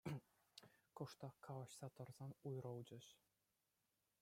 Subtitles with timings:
[0.99, 3.05] Кӑштах калаҫса тӑрсан уйрӑлчӗҫ.